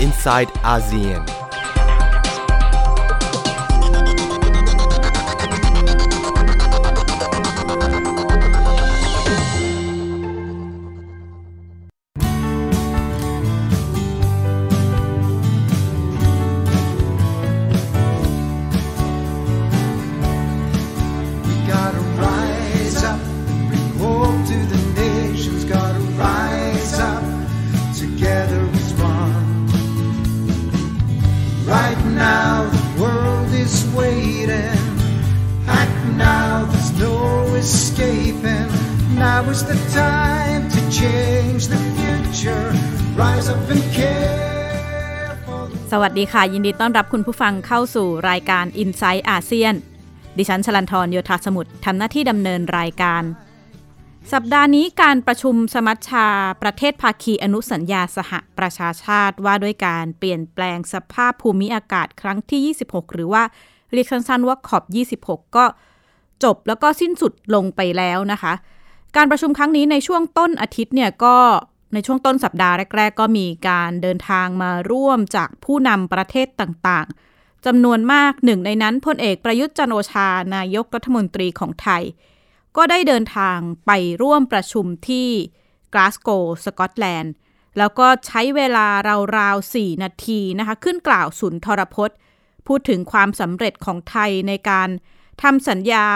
[0.00, 1.35] inside ASEAN.
[45.92, 49.74] สวัสดีค่ะ ยินดีต้อนรับคุณผู้ฟังเข้าสู่รายการ i n s i ซต์อาเซียน
[50.38, 53.22] ดิฉันชลันทรโยธาสมุทรทำหน้าที่ดำเนินรายการ
[54.32, 56.26] สัปดาห์นี้การประชุมสมัชชา
[56.62, 63.42] ประเทศภาคีอนุสัญญาสหประชาชาติว่าด้วยการเปลี่ยนแปลงสภาพภูมิอากาศครั้งที่ 26 หรือว่า
[63.92, 64.84] เรียกสั้นๆว่าขอบ
[65.28, 65.64] 26 ก็
[66.44, 68.52] จบแล้วก็สิ้นสุดลงไปแล้วนะคะ
[69.16, 71.36] การประชุมครั้งนี้ในช่วงต้นอาทิตย์เนี่ยก็
[71.92, 82.02] ในช่วงต้นสัปดาห์แรก ๆ ก็มีการเดินทางมาร่วมจากผู้นำประเทศต่างๆจำนวนมากหนึ่งในนั้นพลเอกประยุทธ์จันโอชานายกรัฐมนตรีของไทย
[82.76, 83.90] ก็ได้เดินทางไป
[84.22, 85.28] ร่วมประชุมที่
[85.94, 86.30] กลาสโก
[86.64, 87.32] สกอตแลนด์
[87.78, 88.86] แล้วก็ใช้เวลา
[89.38, 92.16] ราวๆ 4 นาทีนะคะ ขึ้นกล่าวสุนทรพจน์
[92.66, 94.88] พูดถึงความสำเร็จของไทยในการ
[95.42, 96.06] ทำสัญญา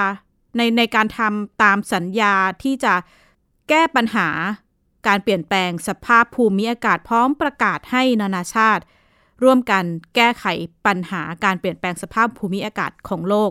[0.57, 2.95] ในในการทำตามสัญญาที่จะ
[3.69, 4.29] แก้ปัญหา
[5.07, 8.83] การเปลี่ยนแปลงสภาพภูมิอากาศพร้อมประกาศให้นานาชาติ
[9.43, 9.85] ร่วมกัน
[10.15, 10.45] แก้ไข
[10.87, 13.51] ปัญหาการเปลี่ยนแปลงสภาพภูมิอากาศของโลก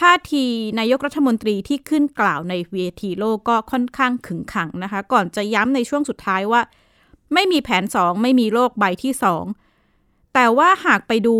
[0.00, 0.46] ท่าที
[0.78, 6.62] นายกรัฐมนตรีที่ขึ้นกล่าวในเวทีโลกก็ค่อนข้างขึงขังนะคะ ก่อนจะย้ำในช่วงสุดท้ายว่า
[7.34, 9.12] ไม่มีแผน2ไม่มีโลกใบที่
[9.74, 11.36] 2แต่ว่าหากไปดู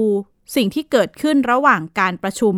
[0.56, 2.54] สิ่งที่เกิดขึ้นระหว่างการประชุม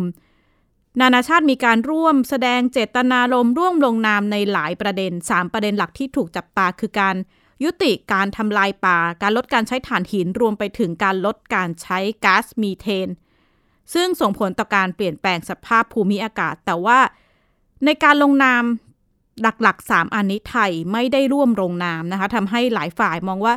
[1.01, 7.15] นานาชาติมีการร่วมแสดงเจตนารมณ์ร่วมลงนามในหลายประเด็น 3 ประเด็นหลักที่ถูกจับตาคือการ
[7.63, 13.09] ยุติการทำลายป่า การลดการใช้ถ่านหินรวมไปถึงการลดการใช้ก๊าซมีเทน
[13.93, 16.99] ซึ่งส่งผลต่อการเปลี่ยนแปลงสภาพภูมิอากาศ แต่ว่า
[17.85, 18.63] ในการลงนาม
[19.41, 23.53] หลักๆ 3 อันนี้ไทยไม่ได้ร่วมลงนามนะคะทำให้หลายฝ่ายมองว่า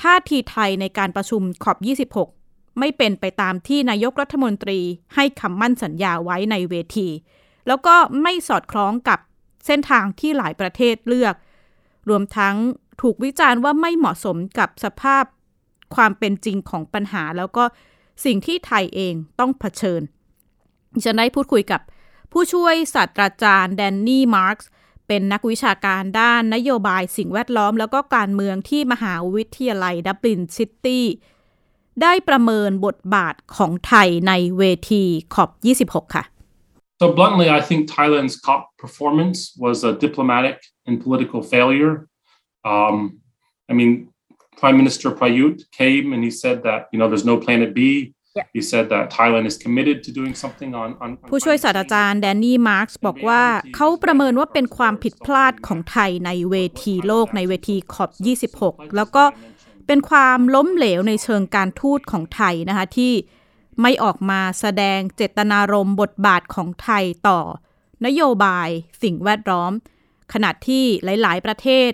[0.00, 1.78] ท่าทีไทยในการประชุมขอบ
[2.18, 2.43] 26
[2.78, 4.80] ไม่เป็นไปตามที่นายกรัฐมนตรี
[5.14, 7.08] ให้คำมั่นสัญญาไว้ในเวที
[7.66, 9.18] แล้วก็ไม่สอดคล้องกับ
[9.66, 11.34] เส้นทางที่หลายประเทศเลือก
[12.08, 12.56] รวมทั้ง
[13.00, 15.24] ถูกวิจารณ์ว่าไม่เหมาะสมกับสภาพ
[15.94, 17.64] ความเป็นจริงของปัญหา แล้วก็
[18.24, 20.02] สิ่งที่ไทยเองต้องเผชิญ
[21.04, 21.80] จะได้พูดคุยกับ
[22.32, 24.68] ผู้ช่วยศาสตราจารย์แดนนี่มาร์กส์
[25.08, 31.04] เป็นนักวิชาการด้านนโยบายสิ่งแวดล้อม แล้วก็การเมืองที่มหาวิทยาลัยดับลินซิตี้
[32.02, 35.50] ได้ประเมินบทบาทของไทยในเวทีขอบ
[36.04, 36.24] 26 ค่ะ
[37.00, 40.56] So bluntly, I think Thailand's COP performance was a diplomatic
[40.86, 42.08] and political failure.
[42.72, 42.96] Um,
[43.70, 43.90] I mean,
[44.60, 47.80] Prime Minister Prayut came and he said that you know there's no Planet B.
[48.36, 48.42] Yeah.
[48.52, 50.88] He said that Thailand is committed to doing something on.
[51.04, 51.92] on, on ผู้ช่วย climate ศาสตรา change.
[51.92, 53.42] จารย์แดนนี่มาร์กส์บอกว่า
[53.76, 58.10] เขาประเมินว่าเป็นความผิดพลาดของไทยในเวทีโลกในเวทีขอบ
[58.58, 59.24] 26 แล้วก็
[59.86, 63.12] เป็นความล้มเหลวในเชิงการทูตของไทยนะคะที่
[63.82, 67.40] ไม่ออกมาแสดงเจตนารมณ์บทบาทของไทยต่อ
[68.06, 68.68] นโยบาย
[69.02, 69.72] สิ่งแวดล้อม
[70.32, 71.90] ขณะที่หลาย ๆ ประเทศ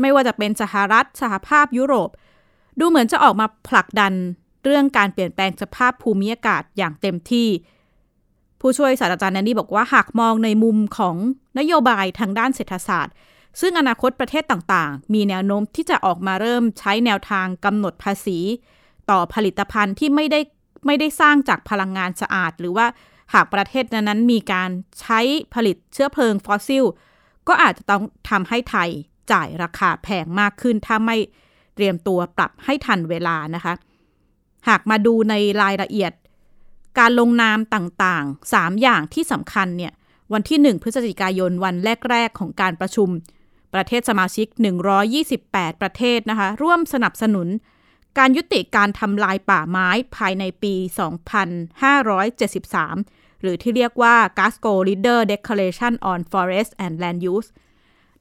[0.00, 2.10] ไม่ว่าจะเป็นสหรัฐสหภาพยุโรป
[2.78, 4.12] ดูเหมือนจะออกมาผลักดัน
[4.64, 7.48] เรื่องการเปลี่ยนแปลงสภาพภูมิอากาศอย่างเต็มที่
[8.60, 11.16] ผู้ช่วยศาสตราจารย์แนนนี่บอกว่าหากมองในมุมของ
[11.58, 13.14] นโยบายทางด้านเศรษฐศาสตร์
[13.60, 18.38] ซึ่งอนาคตประเทศต่างๆ มีแนวโน้มที่จะออกมาเริ่มใช้แนวทางกำหนดภาษี
[19.10, 20.40] ต่อผลิตภัณฑ์ที่ไม่ได้
[20.86, 22.86] ไม่ได้สร้างจากพลังงานสะอาด หรือว่า
[23.34, 24.70] หากประเทศนั้นๆมีการ
[25.00, 25.20] ใช้
[25.54, 26.84] ผลิตเชื้อเพลิงฟอสซิล
[27.48, 28.88] ก็อาจจะต้องทำให้ไทย
[29.32, 31.16] จ่ายราคาแพงมากขึ้น ถ้าไม่
[31.74, 33.74] เตรียมตัวปรับให้ทันเวลานะคะ
[34.68, 36.12] หากมาดูในรายละเอียด
[36.98, 39.92] การลงนามต่างๆ 3 อย่างที่สำคัญเนี่ย
[40.32, 41.74] วันที่ 1 พฤศจิกายนวัน
[42.10, 43.08] แรก ๆ ของการประชุม
[43.74, 44.46] ประเทศสมาชิก
[45.14, 47.48] 128 ประเทศนะคะ ร่วมสนับสนุน
[48.18, 50.74] การยุติการทำลายป่าไม้ภายในปี
[52.08, 57.48] 2573 หรือที่เรียกว่า Glasgow Leader Declaration on Forest and Land Use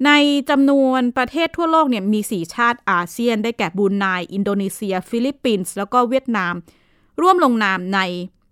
[0.06, 0.12] ใน
[0.50, 6.54] จำนวนประเทศทั่วโลกเนี่ยมี 4 ชาติอาเซียน ได้แก่บรูไนอินโดนีเซีย ฟิลิปปินส์ แล้วก็เวียดนาม
[7.22, 8.00] ร่วมลงนามใน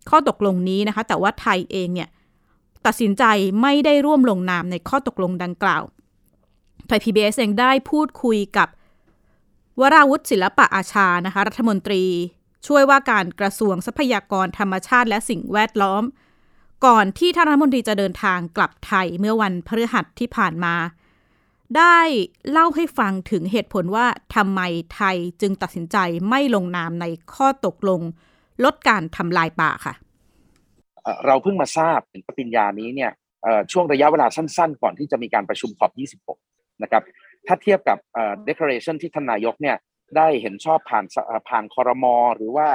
[0.10, 2.10] ข้อตกลงนี้นะคะ แต่ว่าไทยเองเนี่ย
[2.86, 3.24] ตัดสินใจ
[3.62, 5.84] ไม่ได้ร่วมลงนามในข้อตกลงดังกล่าว
[6.90, 8.68] ไทย PBS เองได้พูดคุยกับ
[9.80, 12.04] วราวุฒิศิลปะอาชานะคะรัฐมนตรี
[12.68, 16.04] ช่วยว่าการกระทรวงทรัพยากรธรรมชาติและสิ่งแวดล้อม
[16.86, 20.76] ก่อนที่ท่านรัฐมนตรีจะเดินทางกลับไทยเมื่อวันพฤหัสที่ผ่านมา
[21.78, 22.00] ได้
[22.52, 24.62] เล่าให้ฟังถึงเหตุผลว่าทำไม
[24.96, 25.98] ไทยจึงตัดสินใจ
[26.30, 28.02] ไม่ลงนามในข้อตกลง
[28.64, 29.94] ลดการทำลายป่าค่ะ
[31.26, 33.12] เราเพิ่งมาทราบถึงปฏิญญานี้เนี่ย
[33.72, 35.92] ช่วงระยะเวลาสั้นๆ ก่อนที่จะมีการประชุมขอบ
[36.34, 36.49] 26
[36.84, 37.04] นะครับ
[37.48, 37.98] ถ้าเทียบกับ
[38.48, 39.78] declaration ที่ท่านนายกเนี่ย
[40.18, 41.06] ได้เห็นชอบผ่าน
[41.50, 42.68] ผ่านคอรมอหรือว่า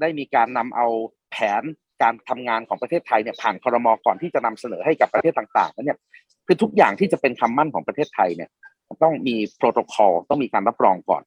[0.00, 0.86] ได้มีการนำเอา
[1.32, 1.62] แผน
[2.02, 5.98] การทำงานของประเทศไทยเนี่ยผ่านคอรมอก่อนที่จะนำเสนอให้กับประเทศต่างๆนั้นเนี่ย
[6.46, 8.50] คือทุกอย่างที่จะเป็นคำมั่นของประเทศไทยเนี่ย
[9.02, 11.22] ต้องมีโปรโตคอลต้องมีการรับรองก่อน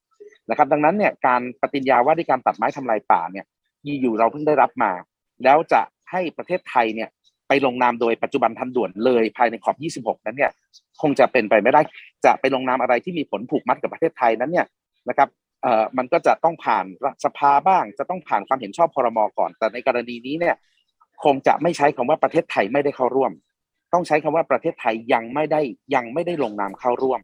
[0.50, 3.46] นะครับ ดังนั้นเนี่ยการปฏิญญาว่าด้วยการตัดไม้ทำลายป่าเนี่ย
[4.02, 4.92] อยู่เราเพิ่งได้รับมา
[5.44, 5.82] แล้วจะ
[6.12, 7.10] ให้ประเทศไทยเนี่ย
[7.54, 9.72] ไปลงนามโดยปัจจุบันทันด่วนเลยภายในขอ
[10.06, 10.52] บ 26 นั้นเนี่ย
[11.02, 11.82] คงจะเป็นไปไม่ได้
[12.26, 14.68] จะไปลงนามอะไรที่มีผลผูกมัดกับประเทศไทยนั้นเนี่ย
[15.10, 15.30] นะครับ
[15.62, 16.86] เอ่อมันก็จะต้องผ่าน
[17.26, 20.56] สภาบ้าง จะต้องผ่านความเห็นชอบพรมก่อน แต่ในกรณีนี้เนี่ย
[21.24, 23.32] คงจะไม่ใช้คำว่าประเทศไทยไม่ได้เข้าร่วม
[23.94, 25.62] ต้องใช้คำว่าประเทศไทยยังไม่ได้
[25.96, 27.20] ยังไม่ได้ลงนามเข้าร่วม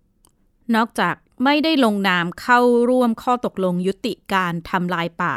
[0.75, 1.15] นอกจาก
[1.45, 2.59] ไม่ได้ลงนามเข้า
[2.89, 5.33] ร่วมข้อตกลงยุติการทำลายป่า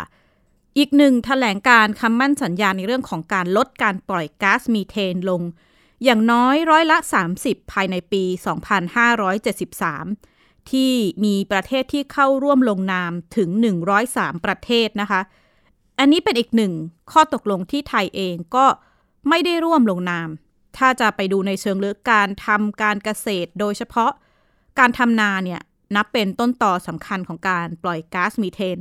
[0.79, 5.43] อีกหนึ่งถแถลงการคำมั่นสัญญาในเรื่องของการลดการปล่อยก๊าซมีเทนลง
[6.05, 6.97] อย่างน้อยร้อยละ
[7.35, 8.25] 30 ภายในปี
[9.87, 10.93] 2573 ที่
[11.25, 13.49] มีประเทศที่เข้าร่วมลงนามถึง
[13.99, 15.21] 103 ประเทศนะคะ
[15.99, 16.73] อันนี้เป็นอีกหนึ่ง
[17.13, 18.67] ข้อตกลงที่ไทยเองก็
[19.29, 20.29] ไม่ได้ร่วมลงนาม
[20.77, 24.13] ถ้าจะไปดูในเชิงลึกการทำการเกษตร โดยเฉพาะ
[24.79, 25.61] การทำนาเนี่ย
[25.97, 28.79] นับเป็นต้นต่อสำคัญของการปล่อยก๊าซมีเทน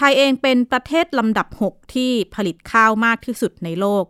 [0.00, 4.04] ไทยเองเป็นประเทศลำดับ 6 ที่ผลิตข้าวมากที่สุดในโลก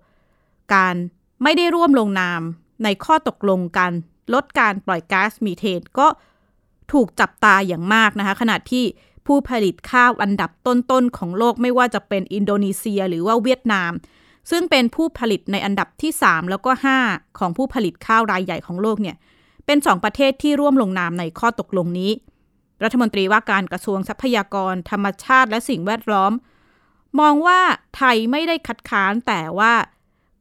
[0.75, 0.94] การ
[1.43, 2.40] ไม่ได้ร่วมลงนาม
[2.85, 3.93] ในข้อตกลงกัน
[4.35, 6.06] ลดการปล่อยก๊าซมีเทนก็
[6.93, 8.85] ถูกจับตาอย่างมากนะคะ ขณะที่
[9.26, 13.93] ผู้ผลิตข้าวอันดับต้นๆของโลกไม่ว่าจะเป็นอินโดนีเซียหรือว่าเวียดนาม
[14.50, 16.70] ซึ่งเป็นผู้ผลิตในอันดับที่ 3 แล้วก็
[17.05, 19.17] 5 ของผู้ผลิตข้าวรายใหญ่ของโลกเนี่ย
[19.67, 22.11] เป็นสองประเทศที่ร่วมลงนามในข้อตกลงนี้
[22.82, 26.32] รัฐมนตรีว่าการกระทรวงทรัพยากรธรรมชาติและสิ่งแวดล้อม
[27.20, 27.60] มองว่า
[27.96, 29.72] ไทยไม่ได้คัดค้านแต่ว่า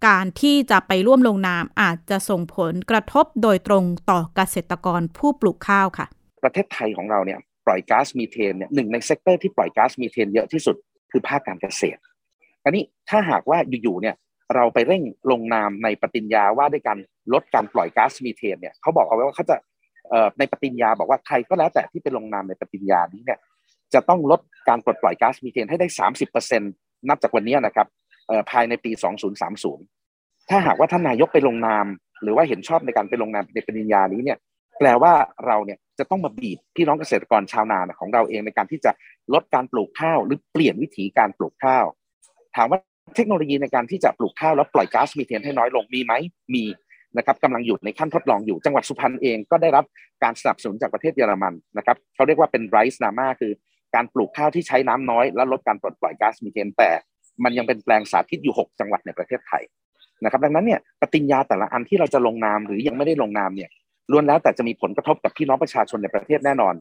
[0.07, 6.07] การที่จะไปร่วมลงนามอาจจะส่งผลกระทบโดยตรงต่อเกษตรกรผู้ปลูกข้าวค่ะ
[6.43, 10.75] ประเทศไทยของเราเนี่ยปล่อยก๊าซมีเทนเนี่ยหนึ่งใน sector ที่ปล่อยก๊าซมีเทนเยอะที่สุด
[11.11, 11.99] คือภาคการเกษตร
[12.63, 14.15] อันนี้ถ้าหากว่าอยู่ๆเนี่ย
[14.55, 16.97] เราไปเร่งลงนามในปฏิญญาว่าด้วยการ
[17.33, 19.55] ลดการปล่อยก๊าซมีเทนเนี่ยเขาบอกเอาไว้ว่าเขาจะ
[20.39, 23.39] ในปฏิญญาบอกว่าใครก็แล้วแต่ที่ไปลงนามในปฏิญญานี้เนี่ย
[23.93, 24.39] จะต้องลด
[24.69, 26.67] การปลดปล่อยก๊าซมีเทนให้ได้สามสิบเปอร์เซ็นต์
[27.09, 27.87] นับจากวันนี้นะครับ
[28.51, 28.91] ภายในปี
[29.71, 31.85] 2030 ถ้าหากว่าท่านนายกไปลงนาม
[32.23, 34.37] หรือว่าเห็นชอบในการไปลงนามในปฏิญญานี้เนี่ย
[34.79, 35.13] แปลว่า
[35.45, 38.91] เราเนี่ยจะต้องมาบีบพี่น้องเกษตรกรชาวนาของเราเองในการที่จะ
[39.33, 41.85] ลดการปลูกข้าวหรือเปลี่ยนวิธีการปลูกข้าว
[42.55, 42.79] ถามว่า
[43.15, 46.13] เทคโนโลยีในการที่จะปลูกข้าวแล้วปล่อยก๊าซมีเทนให้น้อยลงมีไหม
[46.53, 46.63] มี
[47.17, 49.85] นะครับกำลังอยู่ในขั้นทดลองอยู่จังหวัดสุพรรณเองก็ได้รับ
[50.23, 53.51] การสนับสนุนจากประเทศเยอรมันนะครับเขาเรียกว่าเป็นไรซ์นามาคือ
[53.95, 56.89] การปลูกข้าวที่ใช้น้ำน้อย และลดการปลดปล่อยก๊าซมีเทนแต่
[57.43, 59.63] มันยังเป็นแปลงสาธิตอยู่ 6 จังหวัดในประเทศไทย
[60.23, 63.69] นะครับดังนั้นเนี่ยปฏิญญาแต่ละอันที่เราจะลงนามหรือยังไม่ได้ลงนามเนี่ย
[64.11, 66.73] ล้วนแล้วแต่จะมีผลกระทบกับพี่น้องประชาชนในประเทศแน่นอน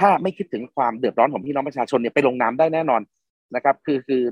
[0.00, 3.00] ถ้าไม่คิดถึงความเดือดร้อนของพี่น้องประชาชนเนี่ยไปลงนามได้แน่นอน
[3.54, 4.22] นะครับคือคือ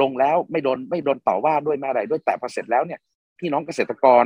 [0.00, 3.00] ลงแล้วไม่โดนไม่โดนต่อว่าด้วยไม่อะไรด้วยแต่พอเสร็จแล้วเนี่ย
[3.42, 4.24] พี่น้องเกษตรกร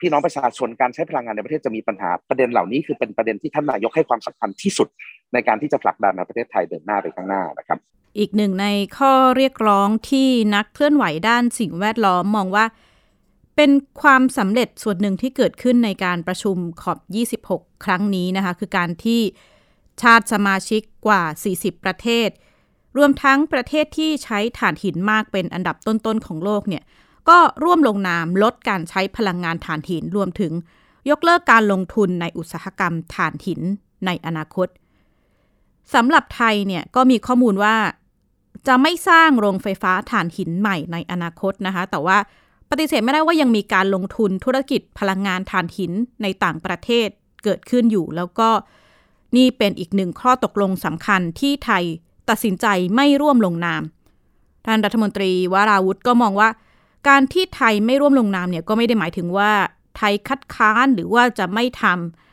[0.00, 4.88] พี่น้องประชาชนการใช้พลังงานในประเทศจะมีปัญหาประเด็นเหล่านี้คือเป็นประเด็นที่ท่านนายกให้ความสำคัญที่สุด
[5.32, 7.78] ในการที่จะผลักดันประเทศไทยเดินหน้าไปข้างหน้านะครับ
[8.18, 8.66] อีกหนึ่งใน
[8.98, 12.64] ข้อเรียกร้องที่นักเคลื่อนไหวด้านสิ่งแวดล้อมมองว่า
[13.56, 13.70] เป็น
[14.02, 16.98] ความสำเร็จส่วนหนึ่งที่เกิดขึ้นในการประชุมขอบ
[17.46, 19.20] 26 ครั้งนี้นะคะคือการที่
[20.02, 21.22] ชาติสมาชิกกว่า
[21.54, 22.28] 40 ประเทศ
[22.96, 26.82] รวมทั้งประเทศที่ใช้ถ่านหินมากเป็นอันดับต้นๆของโลกเนี่ย
[27.28, 30.52] ก็ร่วมลงนามลดการใช้พลังงานถ่านหินรวมถึง
[31.10, 33.60] ยกเลิกการลงทุนในอุตสาหกรรมถ่านหิน
[34.06, 34.68] ในอนาคต
[35.94, 37.76] สำหรับไทยเนี่ยก็มีข้อมูลว่า
[38.66, 42.18] จะไม่สร้างโรงไฟฟ้าถ่านหินใหม่ในอนาคตนะคะ แต่ว่า
[42.70, 45.92] ปฏิเสธไม่ได้ว่ายังมีการลงทุนธุรกิจพลังงานถ่านหิน
[46.22, 47.08] ในต่างประเทศ
[47.44, 48.48] เกิดขึ้นอยู่ แล้วก็
[49.36, 51.84] นี่เป็นอีกหนึ่งข้อตกลงสำคัญที่ไทย
[52.28, 53.82] ตัดสินใจไม่ร่วมลงนาม
[54.66, 56.48] ท่านรัฐมนตรีวราวุธก็มองว่า
[57.08, 59.50] การที่ไทยไม่ร่วมลงนามเนี่ยก็ไม่ได้หมายถึงว่า
[59.96, 61.84] ไทยคัดค้านหรือว่าจะไม่ท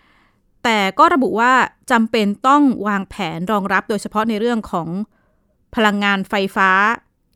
[0.07, 1.51] ำแต่ก็ระบุว่า
[1.91, 4.89] จำเป็นต้องวางแผนรองรับโดยเฉพาะในเรื่องของ
[5.75, 6.69] พลังงานไฟฟ้า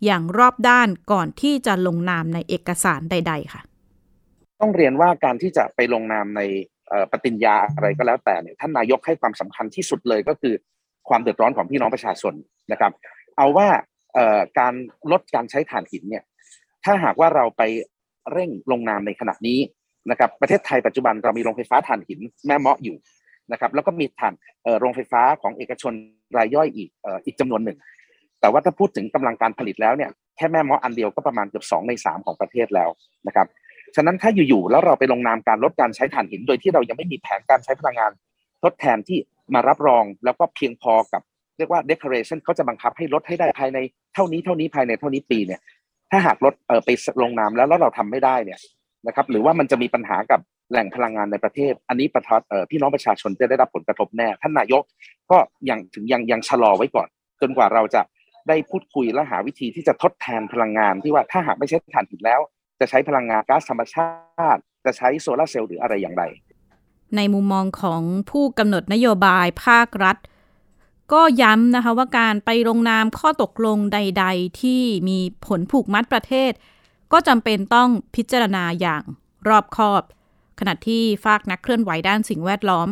[0.05, 3.61] อย่างรอบด้านก่อนที่จะลงนามในเอกสารใด ๆ ค่ะ
[4.61, 6.41] ต้องเรียนว่าการที่จะไปลงนามใน
[7.11, 10.53] ปฏิญญาอะไรก็แล้วแต่เนี่ยท่านนายกให้ความสำคัญที่สุดเลยก็คือ
[11.09, 12.33] ความเดือดร้อนของพี่น้องประชาชน
[12.71, 12.91] นะครับ
[13.37, 13.67] เอาว่า
[14.59, 14.73] การ
[15.11, 16.23] ลดการใช้ถ่านหินเนี่ย
[16.85, 17.61] ถ้าหากว่าเราไป
[18.31, 19.59] เร่งลงนามในขณะนี้
[20.11, 22.97] นะครับประเทศไทยปัจจุบันเรามีโรงไฟฟ้าถ่านหินแม่เมาะอยู่
[23.51, 24.33] นะครับแล้วก็มีถ่าน
[24.79, 25.93] โรงไฟฟ้าของเอกชน
[26.37, 26.89] รายย่อยอีก
[27.25, 27.77] อีกจำนวนหนึ่ง
[28.41, 32.89] แต่ว่าถ้าพูดถึงกำลังการผลิตแล้วเนี่ยแค่แม่เมาะอันเดียวก็ประมาณเกือบสองในสามของประเทศแล้ว
[33.27, 33.47] นะครับ
[33.95, 38.11] ฉะนั้นถ้าอยู่ๆแล้วเราไปลงนามการลดการใช้ถ่านหิน โดยที่เรายังไม่มีแผนการใช้พลังงาน
[38.63, 39.17] ทดแทนที่
[39.53, 41.21] มารับรองแล้วก็เพียงพอกับ
[41.57, 43.77] เรียกว่า declaration เขาจะบังคับให้ลดให้ได้ภายใน
[44.13, 45.61] เท่านี้เท่านี้ภายในเท่านี้ปีเนี่ย
[46.11, 46.89] ถ้าหากลดเออไป
[47.21, 48.59] ลงนามแล้วแล้วเราทำไม่ได้เนี่ย
[49.07, 50.39] นะครับ หรือว่ามันจะมีปัญหากับ
[50.71, 54.83] แหล่งพลังงานในประเทศ อันนี้ประทัดเออพี่น้องประชาชนจะได้รับผลกระทบแน่ ท่านนายก
[55.31, 55.37] ก็
[55.69, 57.07] ยังถึงยังยังชะลอไว้ก่อน
[57.41, 58.01] จนกว่าเราจะ
[58.47, 62.39] ได้พูดคุยและหาวิธีที่จะทดแทนพลังงานที่ว่าถ้าหากไม่ใช้ถ่านหินแล้ว
[62.79, 64.07] จะใช้พลังงานก๊าซธรรมชา
[64.55, 66.23] ติ จะใช้โซลาเซลล์หรืออะไรอย่างไร
[67.15, 68.01] ในมุมมองของ
[68.31, 70.17] ผู้กำหนดนโยบายภาครัฐ
[71.13, 76.51] ก็ย้ำนะคะว่าการไปลงนามข้อตกลงใด ๆ ที่มีผลผูกมัดประเทศ
[77.11, 79.03] ก็จำเป็นต้องพิจารณาอย่าง
[79.47, 80.03] รอบคอบ
[80.59, 82.87] ขณะที่ฝากนักเคลื่อนไหวด้านสิ่งแวดล้อม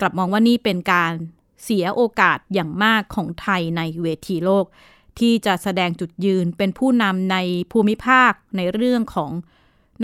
[0.00, 1.12] กลับมองว่านี่เป็นการ
[1.64, 4.64] เสียโอกาสอย่างมากของไทยในเวทีโลก
[5.18, 7.36] ที่จะแสดงจุดยืนเป็นผู้นำใน
[7.72, 9.32] ภูมิภาคในเรื่องของ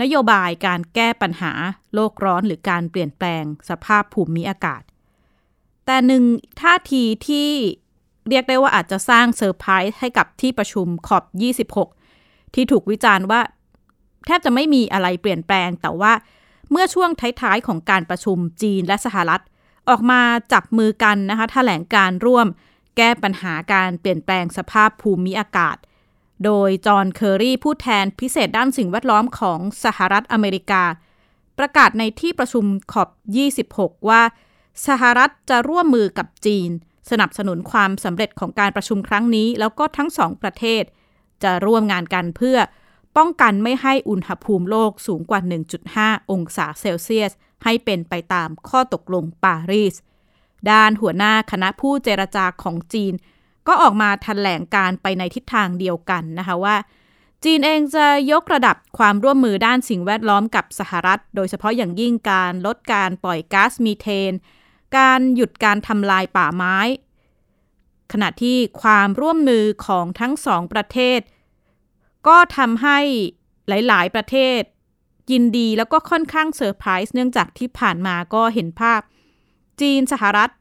[0.01, 1.53] นโยบายการแก้ปัญหา
[1.93, 4.81] โลกร้อนหรือการเปลี่ยนแปลงสภาพภูมิอากาศ
[5.91, 6.25] แต่หนึ่ง
[6.61, 7.49] ท่าทีที่
[8.29, 11.23] เรียกได้ว่าอาจจะสร้างเซอร์ไพรส์ให้กับที่ประชุมขอบ
[11.89, 13.41] 26 ที่ถูกวิจารณ์ว่า
[14.25, 16.13] แทบจะไม่มีอะไรเปลี่ยนแปลง แต่ว่า
[16.71, 17.09] เมื่อช่วง
[17.41, 19.41] ท้ายๆ ของการประชุมจีนและสหรัฐ
[19.89, 20.21] ออกมา
[20.53, 22.47] จับมือกันนะคะแถลงการร่วม
[22.97, 25.77] แก้ปัญหาการเปลี่ยนแปลงสภาพภูมิอากาศ
[26.45, 30.83] โดยจอห์นเคอรีผู้แทนพิเศษด้านสิ่งแวดล้อมของสหรัฐอเมริกา
[31.59, 33.09] ประกาศในที่ประชุมขอบ
[33.59, 34.21] 26 ว่า
[34.87, 36.69] สหรัฐจะร่วมมือกับจีน
[37.11, 40.83] สนับสนุนความสำเร็จของการประชุมครั้งนี้ แล้วก็ทั้งสองประเทศ
[41.43, 42.57] จะร่วมงานกันเพื่อ
[43.17, 45.41] ป้องกันไม่ให้อุณหภูมิโลกสูงกว่า
[45.85, 47.31] 1.5 องศาเซลเซียส
[47.63, 49.95] ให้เป็นไปตามข้อตกลงปารีส
[50.71, 53.13] ด้านหัวหน้าคณะผู้เจรจาของจีน
[53.67, 56.75] ก็ออกมาแถลงการณ์ไปในทิศทางเดียวกันนะคะว่า
[57.43, 64.33] จีนเองจะยกระดับความร่วมมือด้านสิ่งแวดล้อมกับสหรัฐ โดยเฉพาะอย่างยิ่งการลดการปล่อยก๊าซมีเทน
[64.97, 66.77] การหยุดการทำลายป่าไม้
[68.11, 71.19] ขณะที่ความร่วมมือของทั้งสองประเทศ
[72.27, 72.99] ก็ทำให้
[73.67, 74.61] หลาย ๆ ประเทศ
[75.31, 79.01] ยินดีแล้วก็ค่อนข้างเซอร์ไพรส์เนื่องจากที่ผ่านมาก็เห็นภาพ
[79.81, 80.51] จีนสหรัฐ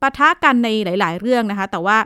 [0.00, 1.98] ปะทะกันในหลาย ๆ เรื่องนะคะ แต่ว่า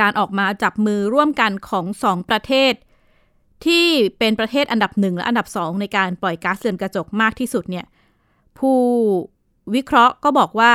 [0.00, 2.72] การออกมาจับมือร่วมกันของสองประเทศ
[3.64, 3.86] ที่
[4.18, 7.86] เป็นประเทศอันดับหนึ่งและอันดับสองในการปล่อยก๊าซเรือนกระจกมากที่สุดเนี่ย
[8.58, 8.78] ผู้
[9.74, 10.74] วิเคราะห์ก็บอกว่า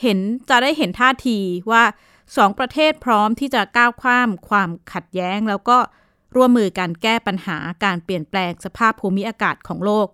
[0.00, 0.18] เห็น
[0.48, 1.38] จะได้เห็นท่าที
[1.70, 1.84] ว่า
[2.36, 5.78] สองประเทศพร้อมที่จะก้าวข้ามความขัดแย้ง แล้วก็
[6.36, 10.08] ร่วมมือกันแก้ปัญหาการเปลี่ยนแปลงสภาพภูมิอากาศของโลก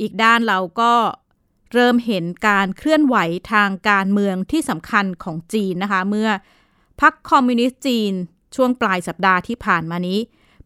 [0.00, 0.92] อีกด้านเราก็
[1.72, 3.16] เริ่มเห็นการเคลื่อนไหว
[3.52, 6.30] ทางการเมืองที่สำคัญของจีนนะคะ เมื่อ
[7.00, 8.12] พรรคคอมมิวนิสต์จีน
[8.56, 10.18] ช่วงปลายสัปดาห์ที่ผ่านมานี้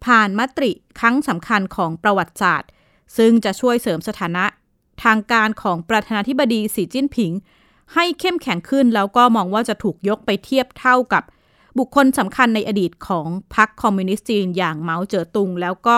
[0.04, 2.70] ผ่านมติครั้งสำคัญของประวัติศาสตร์
[3.16, 4.44] ซึ่งจะช่วยเสริมสถานะ
[5.04, 7.32] ทางการของประธานาธิบดีสีจิ้นผิง
[7.94, 11.22] ให้เข้มแข็งขึ้นแล้วก็มองว่าจะถูกยกไปเทียบเท่ากับ
[11.78, 15.96] บุคคลสำคัญในอดีตของพรรคคอมมิวนิสต์จีนอย่างเหมาเจ๋อตุง แล้วก็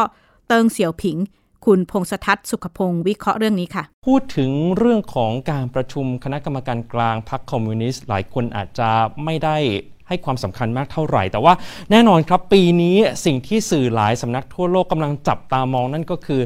[0.48, 1.16] เติงเสี่ยวผิง
[1.64, 8.90] คุณพงษทัศน์สุขพงศ์วิเคราะห์เรื่องนี้ค่ะ พูดถึงเรื่องของการประชุมคณะกรรมการกลางพรรคคอมมิวนิสต์หลายคนอาจจะ
[9.24, 9.56] ไม่ได้
[10.08, 11.54] ให้ความสำคัญมากเท่าไหร่ แต่ว่า
[11.90, 16.40] แน่นอนครับปีนี้สิ่งที่สื่อหลายสำนักทั่วโลกกำลังจับตามองนั่นก็คือ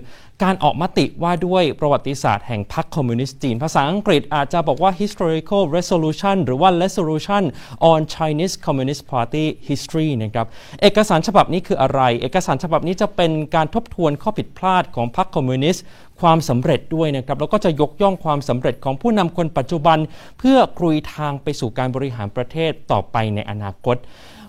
[0.45, 7.43] การออกมติว่าด้วยประวัติศาสตร์แห่งพรรคคอมมิวนิสต์จีน ภาษาอังกฤษอาจจะบอกว่า historical resolution หรือว่า resolution
[7.91, 10.47] on Chinese Communist Party history นะครับ
[10.83, 15.85] เอกสารฉบับนี้คืออะไร เอกสารฉบับนี้จะเป็นการทบทวนข้อผิดพลาดของพรรคคอมมิวนิสต์
[16.21, 19.99] ความสำเร็จด้วยนะครับ แล้วก็จะยกย่องความสำเร็จของผู้นำคนปัจจุบัน
[20.39, 23.97] เพื่อกรุยทางไปสู่การบริหารประเทศต่อไปในอนาคต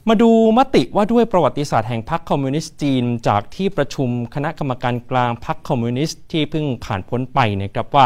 [0.08, 8.06] มาดูมติว่าด้วยประวัติศาสตร์แห่งพรรคคอมมิวนิสต์จีน จากที่ประชุมคณะกรรมการกลางพรรคคอมมิวนิสต์ที่เพิ่งผ่านพ้นไปนะครับว่า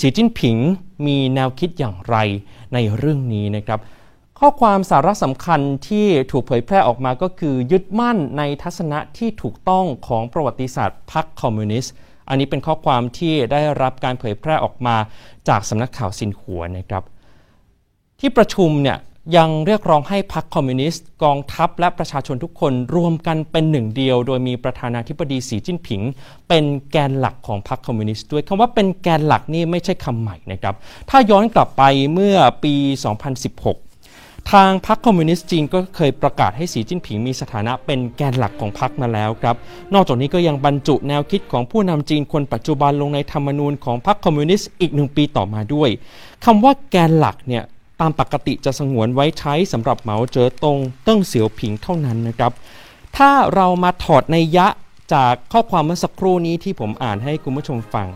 [0.00, 0.56] สีจิ้นผิง
[1.06, 2.16] มีแนวคิดอย่างไร
[2.74, 3.80] ในเรื่องนี้นะครับ
[4.38, 11.92] ข้อความสาระสำคัญที่ถูกเผยแพร่ออกมาก็คือ ยึดมั่นในทัศนะที่ถูกต้องของประวัติศาสตร์พรรคคอมมิวนิสต์
[12.28, 14.96] อันนี้เป็นข้อความที่ได้รับการเผยแพร่ออกมา
[15.48, 17.02] จากสำนักข่าวซินหัวนะครับ
[18.20, 18.98] ที่ประชุมเนี่ย
[19.36, 26.02] ยังเรียกร้องให้พรรคคอมมิวนิสต์กองทัพและประชาชนทุกคนรวมกันเป็นหนึ่งเดียว โดยมีประธานาธิบดีสีจิ้นผิง
[26.48, 30.74] เป็นแกนหลักของพรรคคอมมิวนิสต์ด้วยคำว่าเป็นแกนหลักนี่ไม่ใช่คำใหม่นะครับ
[31.10, 32.74] ถ้าย้อนกลับไปเมื่อปี
[33.82, 39.56] 2016ทางพรรคคอมมิวนิสต์จีนก็เคยประกาศให้สีจิ้นผิงมีสถานะเป็นแกนหลักของพรรคมาแล้วครับ
[39.94, 45.88] นอกจากนี้ก็ยังบรรจุแนวคิดของผู้นำจีนคนปัจจุบันลงในธรรมนูญของพรรคคอมมิวนิสต์อีกหนึ่งปีต่อมาด้วย
[46.44, 52.52] คำว่าแกนหลักเนี่ยยามปกติจะสงวนไว้ใช้สำหรับเหมาเจ๋อตงเติ้งเสี่ยวผิงเท่านั้นนะครับ
[53.16, 54.66] ถ้าเรามาถอดนัยยะ
[55.14, 58.08] จากข้อความเมื่อสักครู่นี้ที่ผมอ่านให้คุณผู้ชมฟัง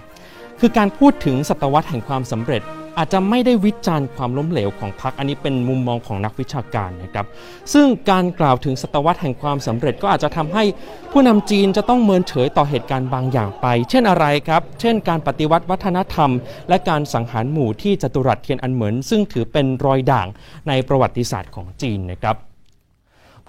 [0.61, 2.63] คือการพูดถึงศตวรรษแห่งความสำเร็จ
[2.99, 7.27] อาจจะไม่ได้วิจารณ์ความล้มเหลวของพรรคอันนี้เป็นมุมมองของนักวิชาการนะครับ
[7.73, 10.65] ซึ่งการกล่าวถึงศตวรรษแห่งความสำเร็จก็อาจจะทำให้
[11.13, 16.31] ผู้นำจีนจะต้องเมินเฉยต่อเหตุการณ์บางอย่างไป เช่นอะไรครับ เช่น การปฏิวัติวัฒนธรรม
[16.69, 20.27] และการสังหารหมู่ที่จตุรัสเทียนอันเหมินซึ่งถือเป็นรอยด่าง
[20.69, 22.37] ในประวัติศาสตร์ของจีนนะครับ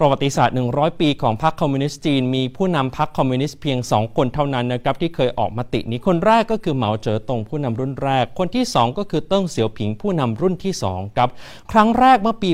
[0.02, 11.28] ระวัติศาสตร์ 100 ปีของพรรคคอมมิวนิสต์จีน มีผู้นำพรรคคอมมิวนิสต์เพียง 2 คนเท่านั้นนะครับที่เคยออกมตินี้คนแรกก็คือเหมาเจ๋อตงผู้นำรุ่นแรก คนที่ 2 ก็คือเติ้งเสี่ยวผิงผู้นำรุ่นที่2ครับ
[11.72, 12.50] ครั้งแรกเมื่อปี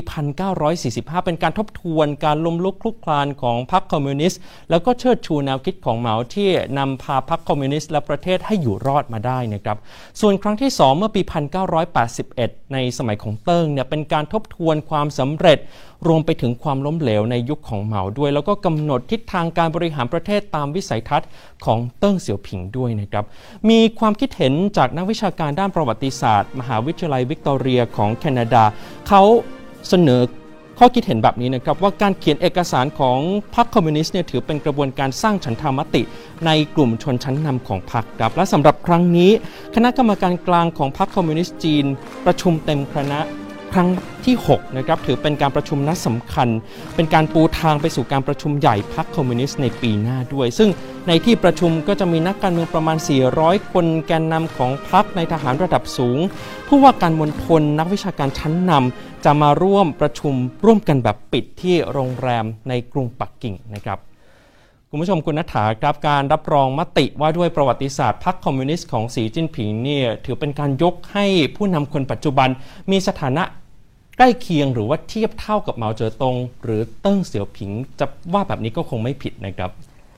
[0.61, 9.77] 1945 เป็นการทบทวนการล้มลุกคลุกคลานของพรรคคอมมิวนิสต์แล้วก็เชิดชูแนวคิดของเหมาที่นำพาพรรคคอมมิวนิสต์และประเทศให้อยู่รอดมาได้นะครับ
[10.21, 11.21] ส่วนครั้งที่ 2 เมื่อปี
[11.97, 15.59] 1981 ในสมัยของเติ้งเนี่ยเป็นการทบทวนความสำเร็จ
[16.07, 21.29] รวมไปถึงความล้มเหลวในยุคของเหมาด้วย แล้วก็กำหนดทิศทางการบริหารประเทศตามวิสัยทัศน์
[21.65, 23.25] ของเติ้งเสี่ยวผิงด้วยนะครับ
[23.69, 28.63] มีความคิดเห็นจากนักวิชาการด้านประวัติศาสตร์ มหาวิทยาลัยวิกตอเรียของแคนาดา
[29.07, 29.21] เขา
[29.89, 30.21] เสนอ
[30.79, 33.19] ข้อคิดเห็นแบบนี้นะครับว่าการเขียนเอกสารของ
[33.55, 36.01] พรรคคอมมิวนิสต์เนี่ยถือเป็นกระบวนการสร้างฉันทามติ
[36.45, 39.31] ในกลุ่มชนชั้นนำของพรรคครับและสำหรับครั้งนี้
[39.75, 41.85] คณะกรรมการกลางของพรรคคอมมิวนิสต์จีน
[42.25, 43.19] ประชุมเต็มคณะ
[43.75, 46.47] ครั้งที่6นะครับถือเป็นการประชุมนัดสำคัญ
[46.95, 50.69] เป็นการปูทางไปสู่การประชุมใหญ่พรรคคอมมิวนิสต์ในปีหน้าด้วย ซึ่ง
[51.07, 52.97] ในที่ประชุมก็จะมีนักการเมืองประมาณ
[53.33, 56.19] 400 คนแกนนำของพรรคในทหารระดับสูง
[56.67, 60.33] ผู้ว่าการมณฑลนักวิชาการชั้นนำจะมาร่วมประชุม
[60.65, 63.99] ร่วมกันแบบปิดที่โรงแรมในกรุงปักกิ่งนะครับ
[64.89, 72.49] คุณผู้ชมคุณนัฐาครับการรับรองมติว่าด้วยประวัติศาสตร์พรรคคอมมิวนิสต์ของสีจิ้นผิงเนี่ยถือเป็นการยกให้ผู้นำคนปัจจุบัน
[72.91, 73.43] มีสถานะ
[74.17, 79.71] ใกล้เคียงหรือว่าเทียบเท่ากับเหมาเจ๋อตง หรือเติ้งเสี่ยวผิง จะว่าแบบนี้ก็คงไม่ผิดนะครับ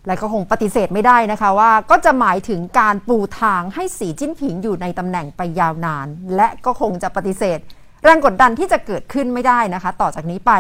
[0.08, 7.60] และก็คงปฏิเสธไม่ได้นะคะว่า ก็จะหมายถึงการปูทางให้สีจิ้นผิงอยู่ในตำแหน่งไปยาวนาน และก็คงจะปฏิเสธ
[8.04, 10.52] แรงกดดันที่จะเกิดขึ้นไม่ได้นะคะ ต่อจากนี้ไป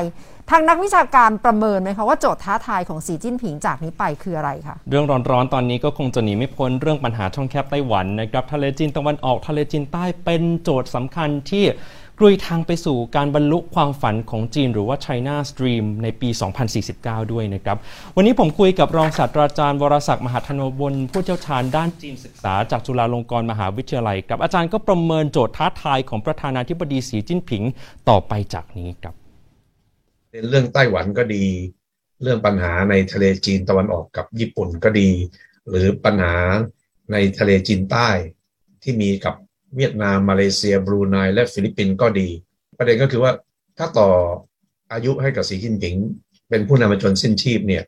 [0.49, 11.65] ทางนักวิชาการประเมินไหมคะว่าโจทย์ท้าทายของสีจิ้นผิงจากนี้ไปคืออะไรคะเรื่องร้อนๆตอนนี้ก็คงจะหนีไม่พ้นเรื่องปัญหาช่องแคบไต้หวันนะครับทะเลจีนตะวันออกทะเลจีนใต้เป็นโจทย์สำคัญที่
[12.19, 16.29] กลุยทางไปสู่การบรรลุความฝันของจีนหรือว่า China Stream ในปี
[16.79, 17.77] 2049 ด้วยนะครับ
[18.15, 27.63] วันนี้ผมคุยกับรองศาสตราจารย์วรศักดิ์มหาธนบลผู้เชี่ยวชาญด้านจีนศึกษาจากจุฬาลงกรณ์มหาวิทยาลัยครับอาจารย์ก็ประเมินโจทย์ท้าทายของประธานาธิบดีสีจิ้นผิง
[28.09, 29.13] ต่อไปจากนี้ครับ
[30.31, 31.45] เป็นเรื่องไต้หวันก็ดี
[32.23, 35.09] เรื่องปัญหาในทะเลจีนตะวันออกกับญี่ปุ่นก็ดี
[35.69, 36.35] หรือปัญหา
[37.11, 38.09] ในทะเลจีนใต้
[38.83, 39.35] ที่มีกับ
[39.75, 42.29] เวียดนามมาเลเซีย บรูไนและฟิลิปปินส์ก็ดี
[42.77, 43.31] ประเด็นก็คือว่า
[43.77, 44.09] ถ้าต่อ
[44.93, 45.95] อายุให้กับสีจิ้นผิง
[46.49, 47.83] เป็นผู้นำมาจนสิ้นชีพเนี่ย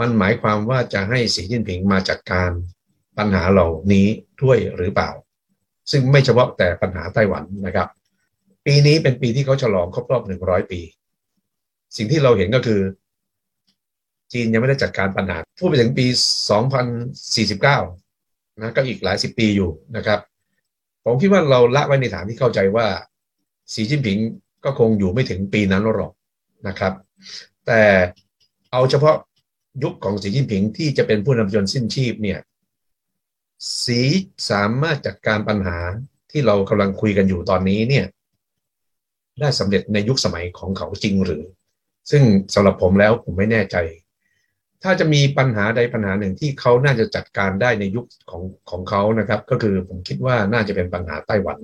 [0.00, 2.50] มันหมายความว่าจะให้สีจิ้นผิงมาจัดการ
[3.18, 4.06] ปัญหาเหล่านี้
[4.42, 5.10] ด้วยหรือเปล่า
[5.90, 7.88] ซึ่งไม่เฉพาะแต่ปัญหาไต้หวันนะครับ
[8.66, 10.80] ปีนี้เป็นปีที่เขาฉลองครบรอบหนึ่งร้อยปี
[11.96, 12.80] สิ่งที่เราเห็นก็คือ
[14.32, 16.06] จีนยังไม่ได้จัดการปัญหาพูดไปถึงปี
[17.32, 20.20] 2049นะก็อีกหลายสิบปีอยู่นะครับ
[21.04, 22.86] ผมคิดว่าเราละไว้ในฐานที่เข้าใจว่า
[23.72, 24.18] สีจิ้นผิง
[24.64, 26.12] ก็คงอยู่ไม่ถึงปีนั้นหรอก
[26.68, 26.92] นะครับ
[27.66, 27.82] แต่
[28.72, 29.16] เอาเฉพาะ
[29.82, 32.40] ยุคของสีจิ้นผิงที่จะเป็นผู้นำจนสิ้นชีพเนี่ย
[33.84, 34.00] สี
[34.50, 35.78] สามารถจัดการปัญหา
[36.30, 38.06] ที่เรากำลังคุยกันอยู่ตอนนี้เนี่ย
[39.40, 41.44] ได้สำเร็จในยุคสมัยของเขาจริงหรือ
[42.10, 42.22] ซึ่ง
[42.54, 43.76] สำหรับผมแล้วผมไม่แน่ใจ
[44.82, 51.58] ถ้าจะมีปัญหาใดปัญหาหนึ่งที่เขาน่าจะจัดการได้ในยุคของของเขานะครับ ก็คือผมคิดว่าน่าจะเป็นปัญหาไต้หวัน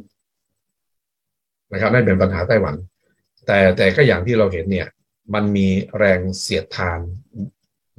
[1.72, 2.74] นะครับนั่นเป็นปัญหาไต้หวัน
[3.46, 4.88] แต่แต่ก็อย่างที่เราเห็นเนี่ย
[5.34, 7.00] มันมีแรงเสียดทาน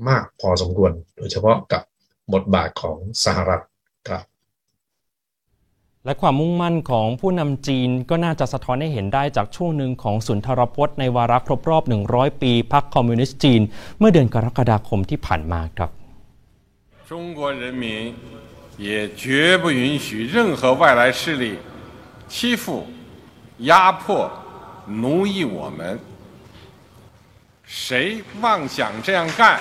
[0.09, 1.83] มากพอสมควร โดยเฉพาะกับ
[2.33, 3.63] บทบาทของสหรัฐ
[6.04, 11.82] และความมุ่งมั่นของผู้นำจีนก็น่าจะสะท้อนให้เห็นได้จากช่วงหนึ่งของสุนทรพจน์ในวาระครบรอบ
[12.12, 13.62] 100 ปีพรรคคอมมิวนิสต์จีน
[13.98, 15.90] เมื่อเดือนกรกฎาคมที่ผ่านมาครับ
[17.10, 17.84] 中国人民
[18.86, 18.88] 也
[19.22, 19.24] 绝
[19.62, 21.44] 不允许任何外来势力
[22.34, 22.86] 欺负、
[23.70, 24.30] 压迫、
[25.02, 25.80] 奴役我们。
[27.66, 29.58] 谁妄想这样干，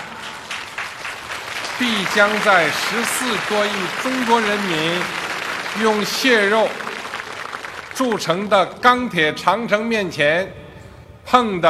[1.77, 4.73] 必将在十四多亿中国人民
[5.83, 6.55] 用血肉
[7.97, 10.51] 铸成的钢铁长城面前
[11.27, 11.67] 碰得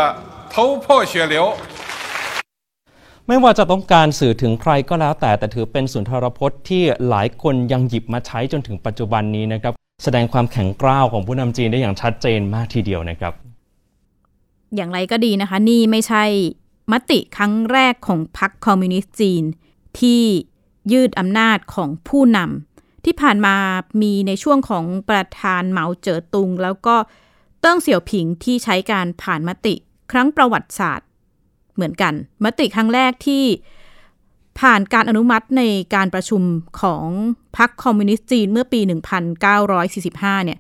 [0.52, 1.54] 头破血流。
[3.28, 13.34] ไม่ว่าจะต้องการสื่อถึงใครก็แล้วแต่แต่ถือเป็นสุนทรพจน์ที่หลายคนยังหยิบมาใช้จนถึงปัจจุบันนี้นะครับ แสดงความแข็งกร้าวของผู้นำจีนได้อย่างชัดเจนมากทีเดียวนะครับ
[14.76, 16.24] อย่างไรก็ดีนะคะ นี่ไม่ใช่
[16.92, 19.44] มติครั้งแรกของพรรคคอมมิวนิสต์จีน
[20.00, 20.24] ที่
[20.92, 22.67] ยืดอำนาจของผู้นำ
[23.05, 23.57] ที่ผ่านมา
[24.03, 26.97] มีในช่วงของประธานเหมาเจ๋อตุง แล้วก็
[27.61, 29.75] เติ้งเสี่ยวผิงที่ใช้การผ่านมติ
[30.13, 31.07] ครั้งประวัติศาสตร์
[31.75, 33.45] เหมือนกัน มติครั้งแรกที่
[34.61, 35.63] ผ่านการอนุมัติใน
[35.95, 36.43] การประชุม
[36.81, 37.07] ของ
[37.57, 38.81] พรรคคอมมิวนิสต์จีนเมื่อปี
[39.43, 40.59] 1945 เนี่ย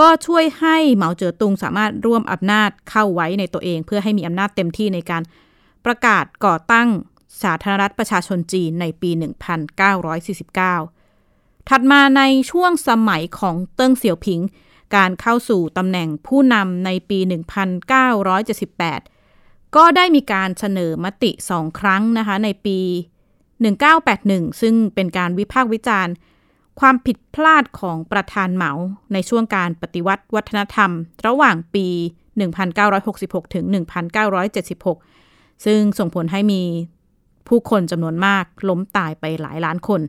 [0.00, 5.22] ก็ช่วยให้เหมาเจ๋อตุงสามารถร่วมอำนาจเข้าไว้ในตัวเอง เพื่อให้มีอำนาจเต็มที่ในการ
[5.84, 6.88] ประกาศก่อตั้ง
[7.42, 9.10] สาธารณรัฐประชาชนจีนในปี
[9.90, 10.99] 1949
[11.72, 14.40] ถัดมาในช่วงสมัยของเติ้งเสี่ยวผิง
[14.96, 17.18] การเข้าสู่ตำแหน่งผู้นำในปี
[18.82, 22.78] 1978 ก็ได้มีการเสนอมติสองครั้งนะคะในปี
[23.90, 26.14] 1981 ซึ่งเป็นการวิพากษ์วิจารณ์
[26.80, 28.72] ความผิดพลาดของประธานเหมา
[29.12, 30.90] ในช่วงการปฏิวัติวัฒนธรรม
[31.26, 31.86] ระหว่างปี
[32.70, 33.64] 1966 ถึง
[34.84, 36.62] 1976 ซึ่งส่งผลให้มี
[37.48, 40.02] ผู้คนจำนวนมากล้มตายไปหลายล้านคน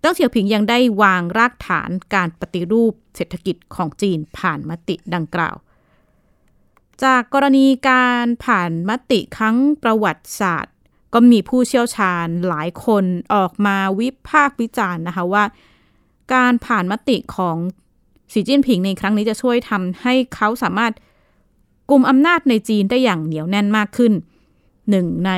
[0.00, 5.56] เติ้งเสี่ยวผิงยังได้วางรากฐานการปฏิรูปเศรษฐกิจของจีนผ่านมติดังกล่าว
[7.04, 10.74] จากกรณีการผ่านมติครั้งประวัติศาสตร์
[11.14, 13.04] ก็มีผู้เชี่ยวชาญหลายคน
[13.34, 15.44] ออกมาวิพากษ์วิจารณ์นะคะว่า
[16.34, 17.56] การผ่านมติของ
[18.32, 20.92] สีจิ้นผิงในครั้งนี้จะช่วยทำให้เขาสามารถ
[21.90, 24.12] กลุ่มอำนาจในจีนได้อย่างเหนียวแน่นมากขึ้น
[24.90, 25.32] หนึ่งใน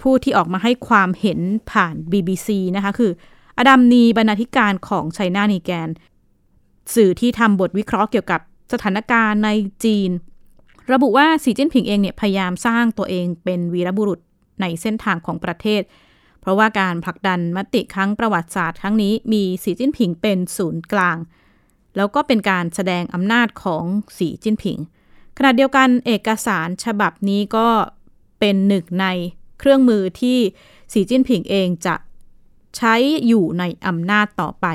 [0.00, 3.12] ผู้ที่ออกมาให้ความเห็นผ่าน BBC นะคะคือ
[3.58, 5.88] อดัมนีบรรณาธิการของไชน่านีแกน
[6.94, 8.40] สื่อที่ทำบทวิเคราะห์เกี่ยวกับ
[8.72, 9.50] สถานการณ์ใน
[9.84, 10.10] จีน
[10.92, 14.20] ระบุว่าสีจิ้นผิงเองเนี่ยพยายามสร้างตัวเองเป็นวีรบุรุษ
[14.60, 15.82] ในเส้นทางของประเทศ
[16.40, 21.16] เพราะว่าการผลักดันมติครั้งประวัติศาสตร์ครั้งนี้มีสีจิ้นผิงเป็นศูนย์กลาง
[21.96, 23.84] แล้วก็เป็นการแสดงอำนาจของ
[24.18, 24.78] สีจิ้นผิง
[25.38, 27.68] ขณะเดียวกันเอกสารฉบับนี้ก็
[28.40, 29.06] เป็นหนึ่งใน
[29.58, 30.38] เครื่องมือที่
[30.92, 31.94] สีจิ้นผิงเองจะ
[32.76, 32.94] ใช้
[33.26, 34.66] อยู่ในอำนาจต่อไป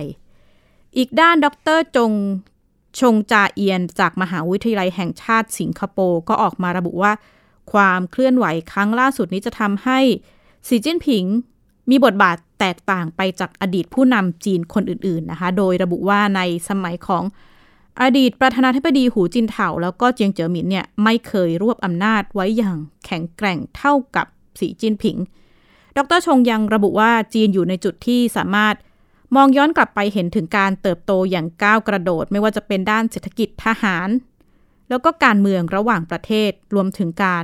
[0.98, 2.12] อีกด้านดรจง
[3.00, 7.14] ชงจาเอียนจากมหาวิทยาลัยแห่งชาติสิงคโปร์ก็ออกมาระบุว่า
[7.72, 10.00] ความเคลื่อนไหวครั้งล่าสุดนี้จะทำให้
[10.68, 11.26] สีจิ้นผิง
[11.90, 17.24] มีบทบาทแตกต่างไปจากอดีตผู้นำจีนคนอื่นๆนะคะ โดยระบุว่าในสมัยของ
[18.02, 24.28] อดีตประธานาธิบดีหูจินเถาแล้วก็เจียงเจ๋อหมินเนี่ยไม่เคยรวบอำนาจไว้อย่างแข็งแกร่งเท่ากับ
[24.60, 25.18] สีจิ้นผิง
[25.98, 28.76] ดรชงยังระบุว่าจีนอยู่ในจุดที่สามารถ
[29.36, 34.10] มองย้อนกลับไปเห็นถึงการเติบโตอย่างก้าวกระโดด ไม่ว่าจะเป็นด้านเศรษฐกิจทหาร
[34.90, 37.44] แล้วก็การเมืองระหว่างประเทศรวมถึงการ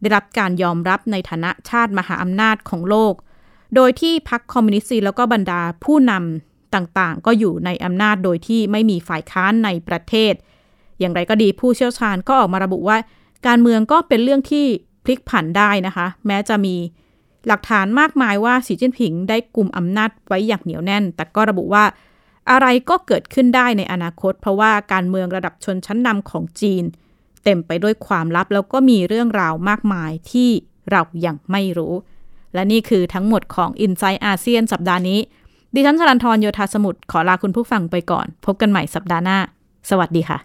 [0.00, 3.14] ได้รับการยอมรับในฐานะชาติมหาอำนาจของโลก
[3.74, 10.34] โดยที่พรรคคอมมิวนิสต์แล้วก็บรรดาผู้นำต่างๆ ก็อยู่ในอำนาจโดยที่ไม่มีฝ่ายค้านในประเทศ
[10.98, 12.96] อย่างไรก็ดีผู้เชี่ยวชาญก็ออกมาระบุว่า
[13.46, 14.66] การเมืองก็เป็นเรื่องที่
[15.04, 16.74] พลิกผันได้นะคะ แม้จะมี
[17.46, 21.84] หลักฐานมากมายว่าสีจิ้นผิงได้กลุ่มอำนาจไว้อย่างเหนียวแน่น แต่ก็ระบุว่า
[22.50, 26.84] อะไรก็เกิดขึ้นได้ในอนาคต เพราะว่าการเมืองระดับชนชั้นนำของจีน
[27.44, 30.50] เต็มไปด้วยความลับแล้วก็มีเรื่องราวมากมายที่
[30.90, 31.94] เรายังไม่รู้
[32.54, 35.20] และนี่คือทั้งหมดของ i n s i ซต์อาเซียนสัปดาห์นี้
[35.74, 39.38] ดิฉันชลันทรโยธาสมุทรขอลาคุณผู้ฟังไปก่อน พบกันใหม่สัปดาห์หน้า
[39.90, 40.38] สวัสดีค่ะ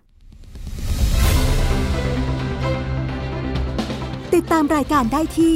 [4.33, 5.55] ติดตามรายการได้ที่